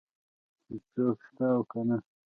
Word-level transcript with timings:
چې 0.65 0.75
څوک 0.93 1.17
شته 1.27 1.45
او 1.55 1.61
که 1.71 1.81
نه. 1.87 1.97